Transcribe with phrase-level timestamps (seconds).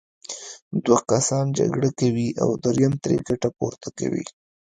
[0.85, 4.23] دوه کسان جګړه کوي او دریم ترې ګټه پورته کوي.